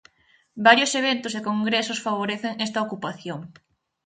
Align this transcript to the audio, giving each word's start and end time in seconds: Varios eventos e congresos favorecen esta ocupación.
Varios 0.67 0.91
eventos 1.01 1.33
e 1.39 1.45
congresos 1.49 2.03
favorecen 2.05 2.53
esta 2.65 2.83
ocupación. 2.85 3.39